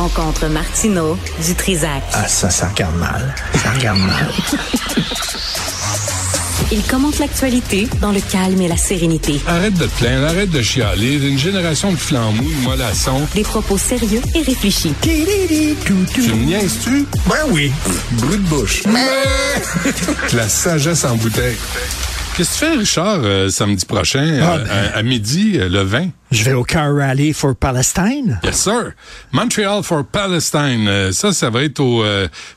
[0.00, 2.02] rencontre Martino du Trizac.
[2.14, 3.34] Ah, ça, ça regarde mal.
[3.62, 4.30] Ça regarde mal.
[6.72, 9.40] Il commente l'actualité dans le calme et la sérénité.
[9.46, 11.16] Arrête de te plaindre, arrête de chialer.
[11.16, 13.26] Une génération de flambous, de mollassons.
[13.34, 14.94] Des propos sérieux et réfléchis.
[15.02, 17.06] Tu me niaises-tu?
[17.28, 17.70] Ben oui.
[18.12, 18.82] Brut de bouche.
[20.32, 21.58] La sagesse en bouteille.
[22.40, 24.70] Qu'est-ce que tu fais, Richard, euh, samedi prochain, Ah, euh, ben.
[24.94, 26.08] à, à midi, euh, le 20?
[26.30, 28.40] Je vais au Car Rally for Palestine.
[28.42, 28.92] Yes, sir.
[29.30, 31.12] Montreal for Palestine.
[31.12, 32.02] Ça, ça va être au...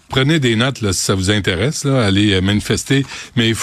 [0.08, 3.05] prenez des notes, là, si ça vous intéresse, là, allez manifester.
[3.36, 3.55] Mais il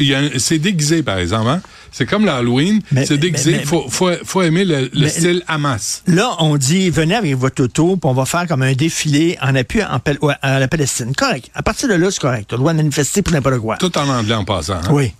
[0.00, 1.48] il c'est déguisé, par exemple.
[1.48, 1.60] Hein?
[1.92, 2.80] C'est comme l'Halloween.
[3.04, 3.52] C'est déguisé.
[3.58, 6.02] mais- faut, faut, faut aimer le, style Hamas.
[6.08, 9.54] Là, on dit, venez avec votre auto, puis on va faire comme un défilé en
[9.54, 10.00] appui en
[10.42, 11.12] à la Palestine.
[11.14, 11.50] Correct.
[11.54, 12.50] À partir de là, c'est correct.
[12.52, 13.76] Droit de manifester pour n'importe quoi.
[13.76, 14.74] Tout en anglais en passant.
[14.74, 14.90] hein?
[14.90, 15.12] Oui.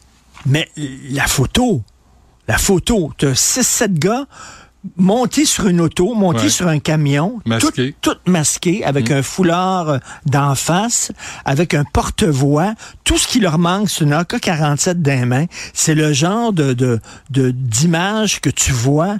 [0.49, 0.69] Mais
[1.11, 1.83] la photo,
[2.49, 4.27] la photo, tu as 6-7 gars
[4.97, 6.49] montés sur une auto, montés Ouais.
[6.49, 7.97] sur un camion, Masqués.
[8.01, 8.13] tout,
[8.85, 11.11] avec un foulard euh, d'en face,
[11.45, 12.75] avec un porte-voix.
[13.05, 15.47] Tout ce qui leur manque, c'est une AK-47 dans les mains.
[15.75, 19.17] C'est le genre de, de, de- d'image que tu vois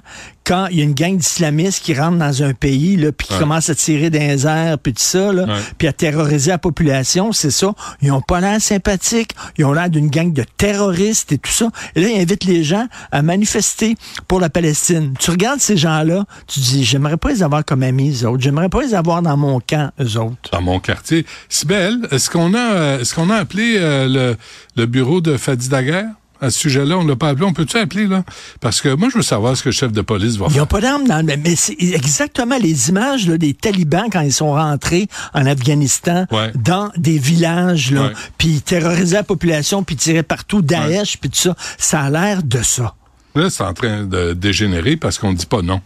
[0.49, 3.33] quand il y a une gang d'islamistes qui rentre dans un pays, là, puis qui
[3.33, 3.39] Ouais.
[3.39, 5.45] commence à tirer les airs, puis tout ça, là,
[5.77, 7.71] puis à terroriser la population, c'est ça.
[8.01, 11.69] Ils ont pas l'air sympathiques, ils ont l'air d'une gang de terroristes et tout ça.
[11.95, 13.95] Et là, ils invitent les gens à manifester
[14.27, 15.13] pour la Palestine.
[15.19, 18.41] Tu regardes ces gens-là, tu dis, j'aimerais pas les avoir comme amis, eux autres.
[18.41, 20.49] J'aimerais pas les avoir dans mon camp, eux autres.
[20.51, 21.27] dans mon quartier.
[21.47, 24.37] Sibelle, est-ce qu'on a est-ce qu'on a appelé euh, le,
[24.75, 26.07] le bureau de Fadi Daguerre?
[26.41, 26.97] À ce sujet-là?
[26.97, 27.45] On l'a pas appelé.
[27.45, 28.23] On peut-tu appeler, là?
[28.61, 30.61] Parce que moi, je veux savoir ce que le chef de police va Ils faire.
[30.61, 31.37] n'ont pas d'armes le...
[31.37, 36.51] Mais c'est exactement les images là, des talibans quand ils sont rentrés en Afghanistan Ouais.
[36.55, 41.29] dans des villages, là, puis ils terrorisaient la population, puis ils tiraient partout Daesh, puis
[41.29, 41.55] tout ça.
[41.77, 42.95] Ça a l'air de ça.
[43.35, 45.81] Là, c'est en train de dégénérer parce qu'on dit pas non.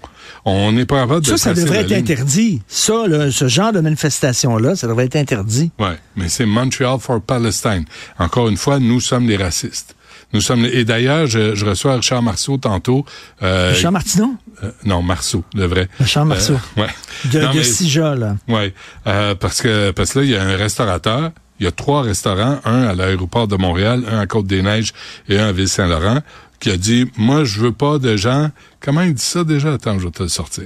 [0.46, 1.98] On n'est pas capable de Ça, ça devrait être ligne.
[2.00, 2.62] interdit.
[2.68, 5.70] Ça, là, ce genre de manifestation-là, ça devrait être interdit.
[5.78, 7.84] Ouais, mais c'est Montreal for Palestine.
[8.18, 9.96] Encore une fois, nous sommes les racistes.
[10.34, 13.06] Nous sommes et d'ailleurs, je, je reçois Richard Marceau tantôt.
[13.44, 14.36] Euh, Richard Martineau?
[14.64, 15.88] euh, non, Marceau, le vrai.
[16.00, 16.54] Richard Marceau.
[16.78, 16.88] Euh, ouais.
[17.32, 18.36] De, Non, de mais- là.
[18.48, 18.74] Oui,
[19.08, 21.32] euh, parce que parce que là, il y a un restaurateur.
[21.60, 24.92] Il y a trois restaurants, un à l'aéroport de Montréal, un à Côte-des-Neiges
[25.30, 26.20] et un à Ville-Saint-Laurent,
[26.60, 28.50] qui a dit Moi, je veux pas de gens.
[28.82, 29.74] Comment il dit ça déjà?
[29.74, 30.66] Attends, je vais te le sortir.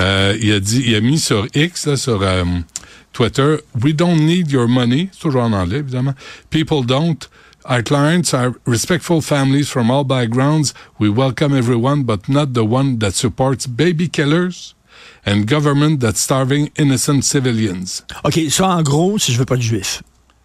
[0.00, 2.44] Euh, il a dit, il a mis sur X, là, sur euh,
[3.12, 5.08] Twitter, We don't need your money.
[5.12, 6.12] C'est toujours en anglais, évidemment.
[6.50, 7.16] People don't.
[7.68, 10.72] Our clients are respectful families from all backgrounds.
[11.00, 14.76] We welcome everyone, but not the one that supports baby killers
[15.24, 18.04] and government that's starving innocent civilians.
[18.22, 20.00] OK, ça, en gros, si je veux pas de juifs.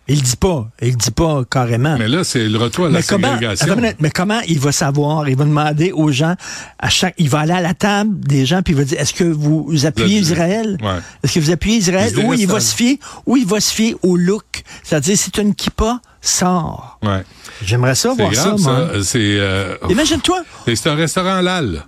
[0.07, 0.67] Il le dit pas.
[0.81, 1.95] Il le dit pas carrément.
[1.97, 3.75] Mais là, c'est le retour à la Mais comment, ségrégation.
[3.75, 5.29] minute, mais comment il va savoir?
[5.29, 6.35] Il va demander aux gens,
[6.79, 9.13] à chaque, il va aller à la table des gens, puis il va dire, est-ce
[9.13, 10.77] que vous appuyez Le- Israël?
[10.81, 10.97] Ouais.
[11.23, 12.11] Est-ce que vous appuyez Israël?
[12.25, 14.63] Ou il va se fier, ou il va se fier au look.
[14.83, 16.99] C'est-à-dire, si tu as une kippa, sors.
[17.03, 17.23] Ouais.
[17.63, 18.69] J'aimerais ça C'est voir grave, ça, ça.
[18.71, 18.79] moi.
[18.79, 20.43] Euh, C'est, euh, Imagine-toi.
[20.67, 21.85] et c'est un restaurant halal.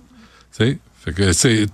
[0.56, 0.78] Tu sais?
[1.04, 1.66] Fait que c'est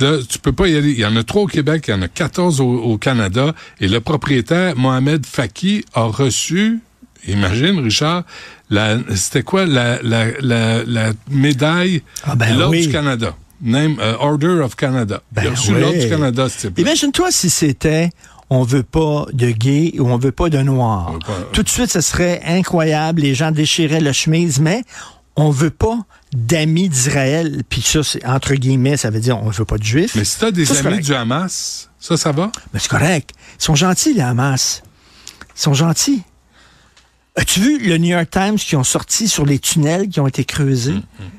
[0.00, 0.90] là, tu peux pas y aller.
[0.90, 3.54] Il y en a trois au Québec, il y en a 14 au, au Canada.
[3.80, 6.80] Et le propriétaire, Mohamed Faki, a reçu,
[7.28, 8.24] imagine, Richard,
[8.70, 12.86] la, c'était quoi la, la, la, la médaille Ah ben l'Ordre oui.
[12.86, 13.36] du Canada.
[13.64, 15.22] Name, euh, Order of Canada.
[15.36, 15.80] il a Ben reçu oui.
[15.80, 18.10] l'Ordre du Canada, Imagine-toi si c'était
[18.50, 20.58] on veut pas de gays ou on veut pas de
[21.12, 23.20] veut pas- Tout de suite, ce serait incroyable.
[23.22, 24.82] Les gens déchiraient la chemise, mais
[25.36, 25.98] on veut pas
[26.34, 27.62] d'amis d'Israël.
[27.68, 30.14] Puis ça, c'est entre guillemets, ça veut dire on veut pas de juifs.
[30.14, 32.50] Mais si t'as des Ça, amis du Hamas, ça, ça va?
[32.72, 33.30] Mais c'est correct.
[33.58, 34.82] Ils sont gentils, les Hamas.
[35.56, 36.22] Ils sont gentils.
[37.36, 40.44] As-tu vu le New York Times qui ont sorti sur les tunnels qui ont été
[40.44, 40.92] creusés?
[40.92, 41.30] Veux dire,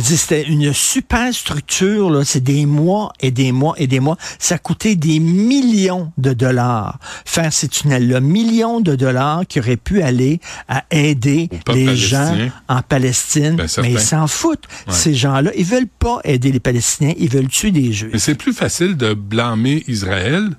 [0.00, 2.24] C'était une super structure, là.
[2.24, 4.16] C'est des mois et des mois et des mois.
[4.38, 8.20] Ça a coûté des millions de dollars faire ces tunnels-là.
[8.20, 12.34] Millions de dollars qui auraient pu aller à aider les gens
[12.68, 13.56] en Palestine.
[13.56, 13.66] Ben.
[13.82, 14.64] Mais ils s'en foutent.
[14.86, 14.94] Ouais.
[14.94, 17.14] Ces gens-là, ils veulent pas aider les Palestiniens.
[17.18, 18.10] Ils veulent tuer des Juifs.
[18.12, 20.50] Mais c'est plus facile de blâmer Israël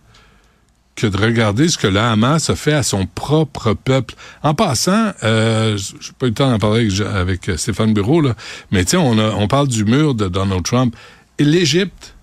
[0.99, 4.15] que de regarder ce que le Hamas a fait à son propre peuple.
[4.43, 8.21] En passant, euh, j'ai pas eu le temps d'en parler avec, avec, euh, Stéphane Bureau,
[8.21, 8.35] là,
[8.71, 10.95] mais tiens, on, a- on parle du mur de Donald Trump.
[11.37, 12.15] Et l'Égypte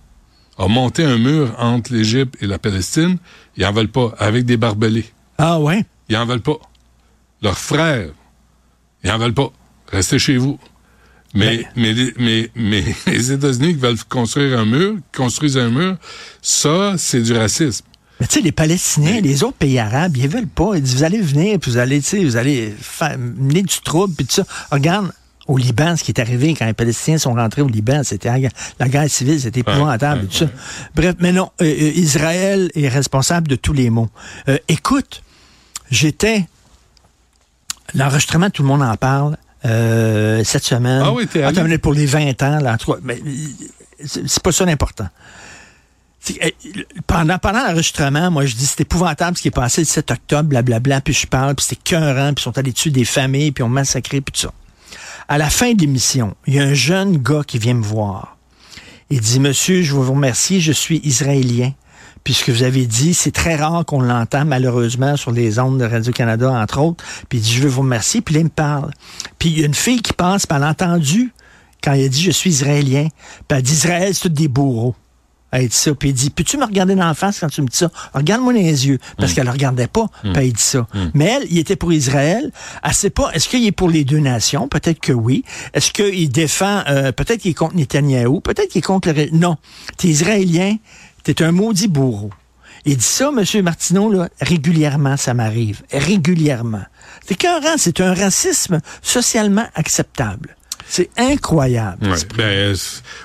[0.57, 3.17] a monté un mur entre l'Égypte et la Palestine.
[3.57, 5.05] Ils en veulent pas, avec des barbelés.
[5.37, 5.85] Ah ouais?
[6.09, 6.57] Ils en veulent pas.
[7.41, 8.09] Leurs frères,
[9.03, 9.51] ils en veulent pas.
[9.91, 10.59] Restez chez vous.
[11.33, 15.95] Mais, mais, les- mais, mais les États-Unis qui veulent construire un mur, construisent un mur,
[16.41, 17.85] ça, c'est du racisme.
[18.19, 20.71] Mais tu sais, les Palestiniens, les autres pays arabes, ils veulent pas.
[20.75, 23.79] Ils disent, vous allez venir, puis vous allez, tu sais, vous allez faire, mener du
[23.83, 24.45] trouble, puis tout ça.
[24.71, 25.11] Regarde,
[25.47, 28.29] au Liban, ce qui est arrivé quand les Palestiniens sont rentrés au Liban, c'était
[28.79, 30.45] la, guerre civile, c'était épouvantable et tout ça.
[30.93, 34.09] Bref, mais non, euh, euh, Israël est responsable de tous les maux.
[34.49, 35.23] Euh, écoute,
[35.89, 36.45] j'étais
[37.93, 39.37] l'enregistrement, tout le monde en parle.
[39.63, 41.01] cette semaine.
[41.03, 41.77] Ah oui, t'es allé?
[41.77, 43.21] pour les 20 ans, là, mais
[44.05, 45.07] c'est pas ça l'important.
[47.05, 50.49] Pendant, pendant l'enregistrement, moi, je dis, c'est épouvantable ce qui est passé le 7 octobre,
[50.49, 53.63] blablabla, puis je parle, puis c'était cœurant, puis ils sont allés dessus des familles, puis
[53.63, 54.53] on massacré, puis tout ça.
[55.27, 58.37] À la fin de l'émission, il y a un jeune gars qui vient me voir.
[59.09, 61.73] Il dit, Monsieur, je vous remercie, je suis israélien.
[62.23, 66.51] Puisque vous avez dit, c'est très rare qu'on l'entend, malheureusement, sur les ondes de Radio-Canada,
[66.51, 67.01] entre autres.
[67.29, 68.19] Puis il dit, je veux vous remercier.
[68.19, 68.91] Puis là, il me parle.
[69.39, 71.31] Puis il y a une fille qui pense, puis elle a entendu
[71.81, 73.07] quand il a dit, je suis israélien.
[73.47, 74.93] Puis elle dit, Israël, c'est tout des bourreaux.
[75.51, 75.93] Elle dit ça.
[75.93, 77.89] Puis il dit, peux-tu me regarder dans la face quand tu me dis ça?
[78.13, 78.99] Regarde-moi dans les yeux.
[79.17, 79.35] Parce mm.
[79.35, 80.07] qu'elle ne regardait pas.
[80.23, 80.33] Mm.
[80.33, 80.87] Puis elle dit ça.
[80.93, 81.05] Mm.
[81.13, 82.51] Mais elle, il était pour Israël.
[82.83, 84.67] Elle sait pas, est-ce qu'il est pour les deux nations?
[84.67, 85.43] Peut-être que oui.
[85.73, 88.41] Est-ce qu'il défend, euh, peut-être qu'il est contre Netanyahou?
[88.41, 89.29] Peut-être qu'il est contre le...
[89.31, 89.57] Non.
[89.97, 90.75] T'es israélien.
[91.23, 92.31] T'es un maudit bourreau.
[92.85, 93.63] Il dit ça, M.
[93.63, 95.81] Martineau, là, régulièrement, ça m'arrive.
[95.91, 96.83] Régulièrement.
[97.27, 100.56] C'est qu'un c'est un racisme socialement acceptable.
[100.87, 102.07] C'est incroyable.
[102.37, 102.75] Ben,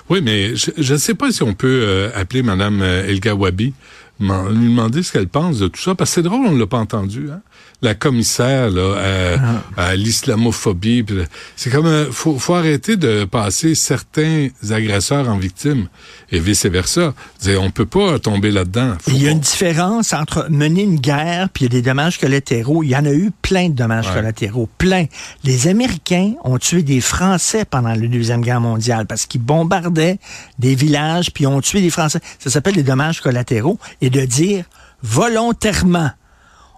[0.09, 3.73] oui, mais je ne sais pas si on peut euh, appeler Mme euh, Elga Wabi,
[4.19, 6.67] lui demander ce qu'elle pense de tout ça, parce que c'est drôle, on ne l'a
[6.67, 7.29] pas entendu.
[7.31, 7.41] Hein?
[7.83, 9.95] la commissaire là, à, ah.
[9.95, 11.05] l'islamophobie.
[11.55, 15.87] C'est comme euh, faut, faut arrêter de passer certains agresseurs en victimes
[16.31, 17.13] et vice versa.
[17.59, 18.93] On peut pas tomber là-dedans.
[19.07, 22.17] Il y a une différence entre mener une guerre puis il y a des dommages
[22.17, 22.83] collatéraux.
[22.83, 25.05] Il y en a eu plein de dommages collatéraux, plein.
[25.43, 30.19] Les Américains ont tué des Français pendant la deuxième guerre mondiale parce qu'ils bombardaient
[30.57, 32.19] des villages puis ont tué des Français.
[32.39, 34.65] Ça s'appelle des dommages collatéraux et de dire
[35.01, 36.11] volontairement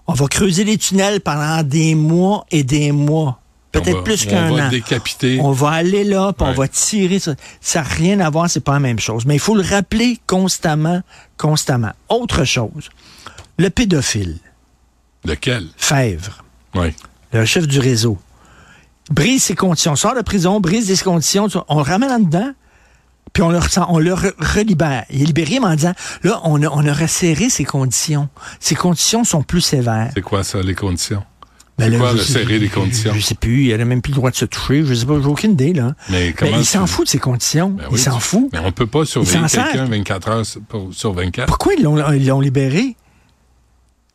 [0.07, 3.41] on va creuser les tunnels pendant des mois et des mois.
[3.71, 4.53] Peut-être plus qu'un an.
[4.53, 5.39] On va décapiter.
[5.41, 7.19] On va aller là, puis on va tirer.
[7.19, 7.35] Ça
[7.75, 9.25] n'a rien à voir, c'est pas la même chose.
[9.25, 11.01] Mais il faut le rappeler constamment,
[11.37, 11.91] constamment.
[12.07, 12.89] Autre chose,
[13.57, 14.37] le pédophile.
[15.25, 15.67] Lequel?
[15.75, 16.43] Fèvre.
[16.75, 16.93] Oui.
[17.33, 18.17] Le chef du réseau.
[19.09, 19.95] Brise ses conditions.
[19.95, 21.47] Sort de prison, brise des conditions.
[21.67, 22.53] On le ramène en dedans
[23.35, 23.59] puis on le,
[23.89, 25.03] on le relibère.
[25.09, 25.93] Il est libéré en disant,
[26.23, 28.29] là, on a, on a resserré ses conditions.
[28.61, 30.09] Ses conditions sont plus sévères.
[30.15, 31.21] C'est quoi ça, les conditions?
[31.77, 33.11] Ben c'est quoi resserrer les conditions?
[33.13, 35.19] Je sais plus, il n'a même plus le droit de se toucher, je sais pas,
[35.21, 35.95] j'ai aucune idée, là.
[36.09, 37.71] Mais comment il s'en fout de ses conditions.
[37.71, 38.47] Ben il s'en fout.
[38.53, 40.45] Mais on peut pas surveiller quelqu'un 24 heures
[40.91, 41.45] sur 24.
[41.47, 42.95] Pourquoi ils l'ont libéré?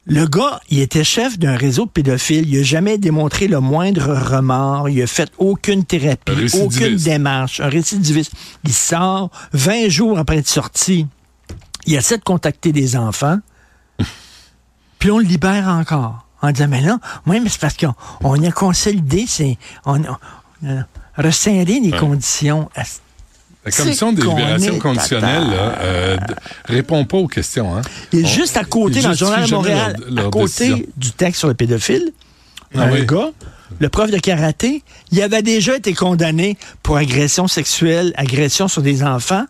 [0.07, 2.49] Le gars, il était chef d'un réseau de pédophiles.
[2.49, 4.89] Il n'a jamais démontré le moindre remords.
[4.89, 7.61] Il a fait aucune thérapie, aucune démarche.
[7.61, 8.33] Un récidiviste.
[8.65, 11.07] Il sort 20 jours après être sorti.
[11.87, 13.39] Il essaie de contacter des enfants.
[14.99, 16.27] puis on le libère encore.
[16.43, 20.19] En disant, mais là, oui, mais c'est parce qu'on a consolidé, c'est, on, a
[21.19, 22.71] resserré les conditions.
[23.65, 26.17] La commission des libérations conditionnelles euh,
[26.65, 27.77] répond pas aux questions.
[27.77, 27.83] Hein?
[28.13, 31.49] Il est juste à côté, dans le journal de Montréal, à côté du texte sur
[31.49, 32.13] le pédophile,
[32.75, 33.31] ah un gars,
[33.79, 39.03] le prof de karaté, il avait déjà été condamné pour agression sexuelle, agression sur des
[39.03, 39.45] enfants.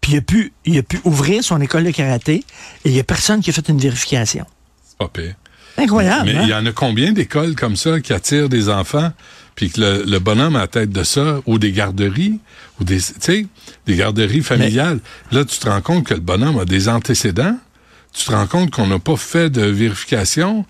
[0.00, 2.44] Puis il a pu, il a pu ouvrir son école de karaté et
[2.86, 4.46] il n'y a personne qui a fait une vérification.
[4.84, 5.34] C'est pas pire.
[5.78, 6.26] Incroyable.
[6.26, 6.42] Mais, hein?
[6.44, 9.12] il y en a combien d'écoles comme ça qui attirent des enfants,
[9.56, 12.38] puis que le, bonhomme à la tête de ça, ou des garderies,
[12.78, 13.46] ou des, tu sais,
[13.86, 15.00] des garderies familiales.
[15.32, 17.58] Là, tu te rends compte que le bonhomme a des antécédents.
[18.12, 20.66] Tu te rends compte qu'on n'a pas fait de vérification.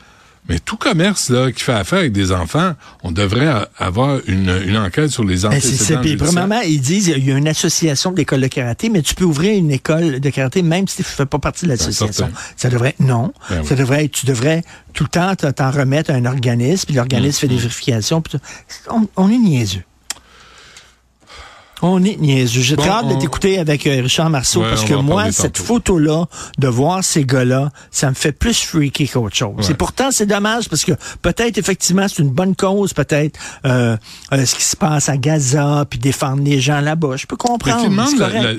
[0.49, 4.77] Mais tout commerce là qui fait affaire avec des enfants, on devrait avoir une, une
[4.77, 6.01] enquête sur les ben, antécédents.
[6.01, 9.25] Puis, premièrement, ils disent il y a une association d'écoles de karaté, mais tu peux
[9.25, 12.31] ouvrir une école de karaté même si tu ne fais pas partie de l'association.
[12.57, 13.33] Ça devrait non.
[13.51, 14.63] Ben ça devrait tu devrais
[14.93, 17.59] tout le temps t'en remettre à un organisme, puis l'organisme fait des mm.
[17.59, 18.23] vérifications.
[18.91, 19.83] on, on est niaiseux.
[21.83, 22.63] On est niaiseux.
[22.63, 26.27] J'ai très hâte de t'écouter avec euh, Richard Marceau parce que moi, cette photo-là,
[26.59, 29.71] de voir ces gars-là, ça me fait plus freaky qu'autre chose.
[29.71, 30.93] Et pourtant, c'est dommage parce que
[31.23, 33.97] peut-être, effectivement, c'est une bonne cause, peut-être, euh,
[34.33, 37.17] euh, ce qui se passe à Gaza, puis défendre les gens là-bas.
[37.17, 37.89] Je peux comprendre.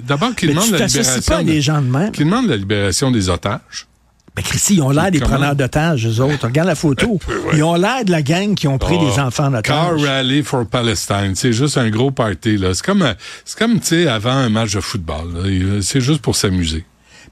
[0.04, 1.22] D'abord, demande la libération.
[1.28, 2.12] Pas gens de même.
[2.12, 3.88] Qu'il demande la libération des otages.
[4.38, 6.46] Mais Christy, ils ont l'air des preneurs d'otages, eux autres.
[6.46, 7.20] Regarde la photo.
[7.54, 9.64] Ils ont l'air de la gang qui ont pris des enfants d'otages.
[9.64, 11.34] Car Rally for Palestine.
[11.34, 12.76] C'est juste un gros party, là.
[12.76, 16.86] C'est comme, c'est comme, tu sais, avant un match de football, C'est juste pour s'amuser.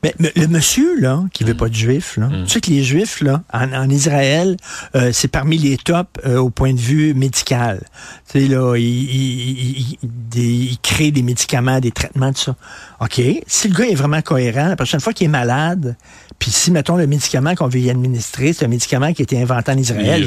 [0.03, 2.83] Mais, mais le monsieur, là, qui veut pas de juifs, là, tu sais que les
[2.83, 4.57] juifs, là, en, en Israël,
[4.95, 7.81] euh, c'est parmi les tops euh, au point de vue médical.
[8.31, 12.55] Tu sais, là, ils il, il, des- ils créent des médicaments, des traitements, tout ça.
[13.01, 13.21] OK.
[13.47, 15.95] Si le gars est vraiment cohérent, la prochaine fois qu'il est malade,
[16.39, 19.41] puis si, mettons, le médicament qu'on veut y administrer, c'est un médicament qui a été
[19.41, 20.25] inventé en Israël, Il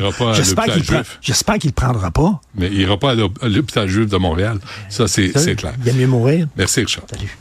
[1.23, 2.41] j'espère qu'il qu'il le prendra pas.
[2.55, 4.59] Mais il ira pas à l'hôp- à l'hôpital juif de Montréal.
[4.89, 5.75] Ça, c'est c'est clair.
[5.81, 6.49] Il y a mieux mourir.
[6.57, 7.05] Merci, Richard.
[7.11, 7.37] Salut.